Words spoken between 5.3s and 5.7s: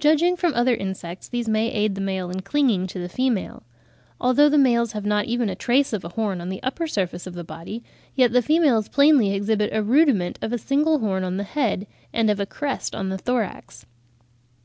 a